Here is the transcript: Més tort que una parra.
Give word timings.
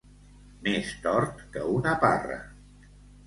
Més 0.67 0.93
tort 1.03 1.43
que 1.57 1.67
una 1.75 1.93
parra. 2.07 2.39